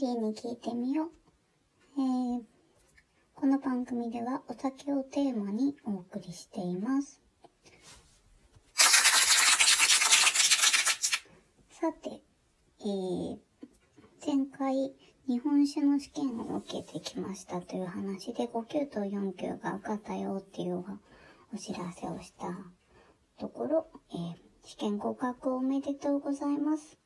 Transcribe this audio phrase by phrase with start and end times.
[0.00, 1.08] ディに聞いてみよう。
[1.98, 2.42] えー、
[3.34, 7.20] この番組ではお酒をテーマにお送りしています。
[11.68, 12.22] さて、
[12.80, 13.38] えー、
[14.24, 14.94] 前回
[15.28, 20.82] 日本酒の試験を受けてきましたという話で5級と4級が受かったよっていう
[21.52, 22.46] お知らせをした
[23.38, 26.99] ところ、えー、試験合格おめでとうございます。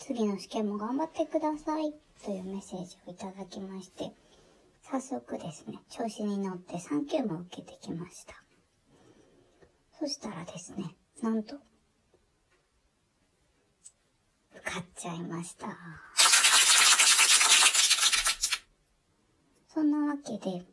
[0.00, 1.92] 次の試験も頑張ってください
[2.24, 4.10] というメッセージをいただきまして、
[4.82, 8.34] 早速ですね、調子に乗って3級も受けてきました。
[9.98, 11.56] そしたらですね、なんと、
[14.56, 15.68] 受かっちゃいました。
[19.68, 20.64] そんなわけで、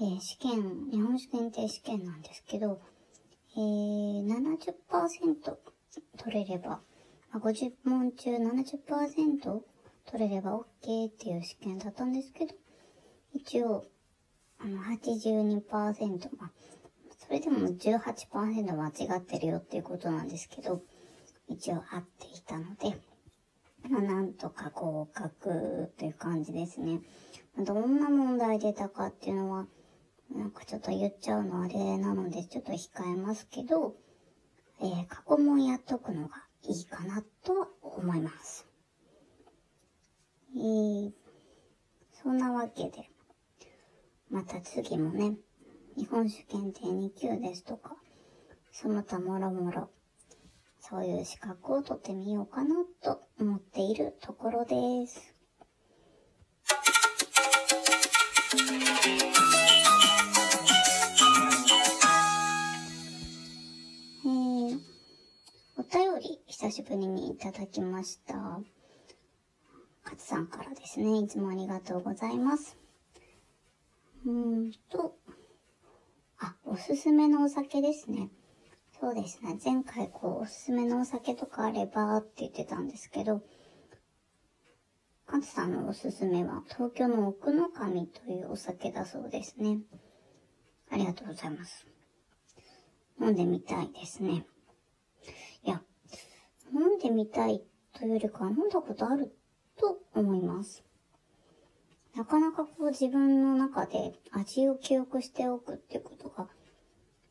[0.00, 2.80] えー試験、日本酒検定試験なんですけど、
[3.56, 5.56] えー、70%
[6.16, 6.80] 取れれば、
[7.38, 9.60] 50問中70%
[10.06, 12.54] 取れれば OK っていう試験だったんですけど、
[13.32, 13.84] 一応、
[14.58, 15.60] あの、82%、
[16.38, 16.52] まあ、
[17.18, 20.82] それでも18%間違ってるよっていうことなんですけど、
[21.48, 22.96] 一応合っていたので、
[23.88, 27.00] まあ、なんとか合格という感じですね。
[27.58, 29.66] どんな問題出たかっていうのは、
[30.34, 33.94] なんかちょっと言っちゃうのあれなのでちょっと控えますけど、
[34.80, 38.66] えー過去問やっとくのがいいかなと思います。
[40.56, 41.24] えー
[42.24, 43.10] そんなわけで、
[44.30, 45.36] また次もね、
[45.94, 47.96] 日本酒検定2級ですとか、
[48.72, 49.90] その他もろもろ、
[50.80, 55.34] そういう資格を取ってみようかなと思っているところです。
[66.64, 68.34] 久しぶりにいただきました。
[70.02, 72.78] 勝さんからですね、いつもありがとうございます。
[74.24, 75.14] うんと、
[76.38, 78.30] あ、おすすめのお酒ですね。
[78.98, 79.58] そうですね。
[79.62, 83.42] 前回こう、おすすめのお酒とかあればって言ってたんですけど、
[85.26, 89.80] 勝さんのおすすめは東京の奥の神というお酒だそうですね。
[90.90, 91.86] ありがとうございます。
[93.20, 94.46] 飲んでみたいですね。
[96.74, 97.62] 飲んでみたい
[97.92, 99.32] というよりか飲んだことある
[99.78, 100.84] と思います。
[102.16, 106.48] なかなかこう自分の中で味を記憶しておくってことが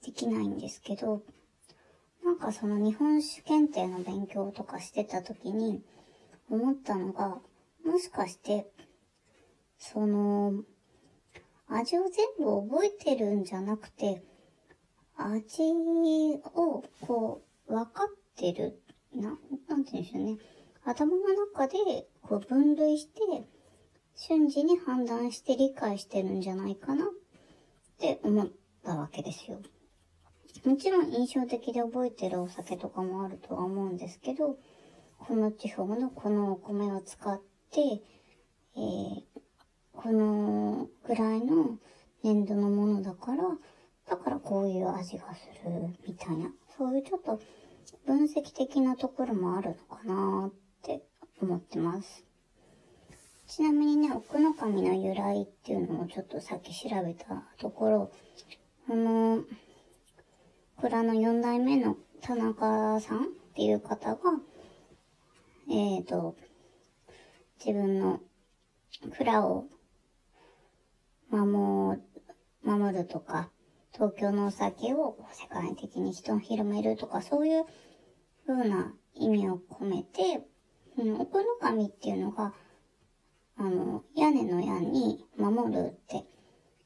[0.05, 1.23] できないんですけど、
[2.23, 5.81] なんかその日本酒検定の勉強とかしてた時に
[6.49, 7.39] 思ったのが、
[7.85, 8.67] もしかして、
[9.77, 10.63] その、
[11.67, 14.21] 味を全部覚えてるんじゃなくて、
[15.17, 15.63] 味
[16.55, 18.81] をこう、分かってる、
[19.21, 19.37] な、
[19.67, 20.37] なんて言うんでしょうね。
[20.85, 23.21] 頭の中でこう分類して、
[24.15, 27.07] 瞬時に判断して理解してるんじゃないかなっ
[27.99, 28.47] て思っ
[28.83, 29.59] たわけですよ。
[30.65, 34.57] もちろん印象的で覚えてるお酒とかもあるとは思うんですけど、
[35.19, 37.41] この地方のこのお米を使っ
[37.71, 37.81] て、
[38.75, 39.33] えー
[39.95, 41.77] このぐらいの
[42.23, 43.43] 粘土のものだから、
[44.09, 47.39] だからこういう味がするみたいな、そういうちょっと
[48.05, 51.03] 分析的なところもあるのかなって
[51.41, 52.25] 思ってます。
[53.47, 58.11] ちなみにね、奥の神の由来っていうのをちょっとさっき調べたところ、
[58.89, 59.43] あの、
[60.81, 64.21] 蔵の4代目の田中さんっていう方が、
[65.69, 66.35] えっ、と、
[67.63, 68.19] 自分の
[69.17, 69.65] 蔵を
[71.29, 72.01] 守、
[72.63, 73.49] 守るとか、
[73.93, 77.65] 東京のお酒を世界的に人に広めるとか、そういう
[78.47, 80.41] 風な意味を込めて、
[80.97, 82.53] うん、奥の神っていうのが、
[83.55, 86.25] あの、屋根の屋に守るって、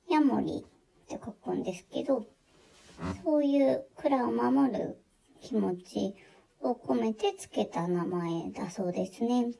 [0.09, 2.25] ヤモリって書くんですけど、
[3.24, 4.98] そういう蔵を守る
[5.42, 6.15] 気持ち
[6.62, 9.51] を込めてつけた名前だそうですね。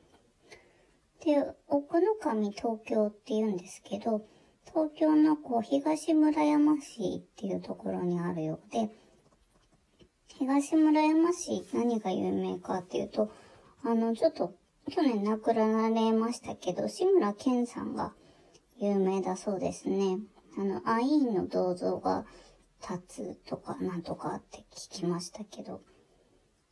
[1.24, 4.26] で、奥の神東京って言うんですけど、
[4.74, 8.90] 東京のこう東村山市っていうところにあるようで、
[10.26, 13.30] 東村山市何が有名かっていうと、
[13.82, 14.54] あの、ちょっと
[14.90, 18.12] 去年亡くなられましたけど、志村けんさんが
[18.76, 20.18] 有名だそうですね。
[20.56, 22.26] あの、アイーンの銅像が
[22.80, 25.80] 立つとかなんとかって聞きましたけど、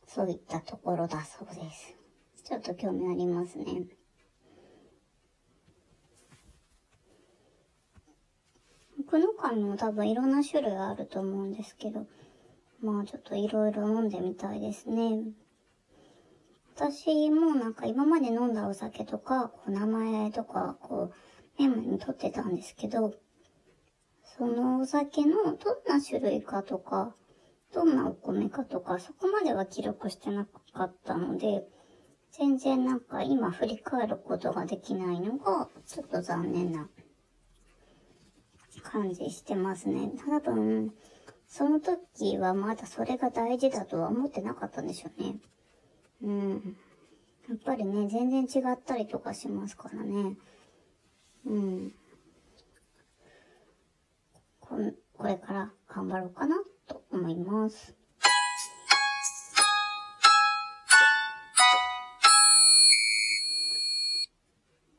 [0.07, 1.95] そういったところだそうです。
[2.43, 3.65] ちょっと興味ありますね。
[9.09, 12.05] この缶も多分いろんな種類あると思うんですけど、
[12.81, 15.23] まあちょっといろいろ飲んでみたいですね。
[16.75, 21.11] 私もなんか今まで飲んだお酒とか、こう名前とか、こ
[21.57, 23.15] う、メモに取ってたんですけど、
[24.37, 25.55] そのお酒のどん
[25.87, 27.15] な種類かとか、
[27.73, 31.65] どんなお米かとか、そこまでは記録してなかったので、
[32.31, 36.89] 全然なんか今振り返ることができないのが、ちょっと残念な
[38.89, 40.11] 感じしてますね。
[40.25, 40.93] 多分、
[41.47, 45.35] その時はまだそれが大事だとは思ってなかったんでしょうね。
[46.23, 46.77] うん。
[47.49, 50.37] やっぱりね、全然違ったりとかしますからね。
[51.45, 51.93] うん。
[54.61, 54.77] こ
[55.13, 56.57] これから頑張ろうかな
[56.87, 57.93] と思います。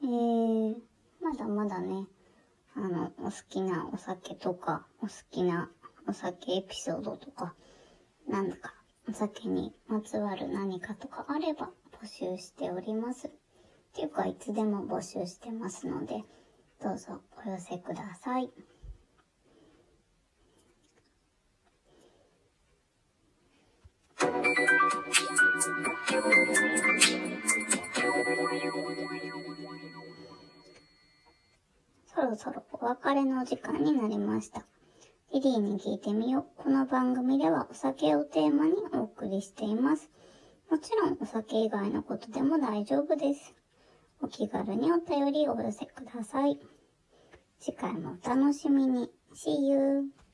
[0.03, 0.75] えー、
[1.21, 2.07] まだまだね、
[3.29, 5.69] お好きなお酒とか、お好きな
[6.07, 7.55] お酒エピソードとか、
[8.27, 8.73] なんだか
[9.07, 11.69] お酒にまつわる何かとかあれば
[12.01, 13.27] 募集しております。
[13.27, 13.31] っ
[13.93, 16.25] ていうか、いつでも募集してますので、
[16.83, 18.51] どうぞお寄せください。
[32.89, 34.65] 別れの時間になりました。
[35.35, 36.63] リリーに聞いてみよう。
[36.63, 40.11] この番組ではお酒をテーマにお送りしています。
[40.71, 43.55] もちろんお酒以外のことでも大丈夫です。
[44.23, 46.59] お気軽にお便りをお寄せください。
[47.61, 49.11] 次回もお楽しみに。
[49.35, 50.28] See you!